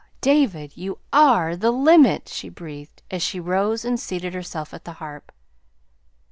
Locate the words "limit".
1.71-2.27